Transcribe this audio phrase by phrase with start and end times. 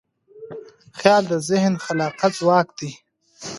[0.99, 2.91] خیال د ذهن خلاقه ځواک دی.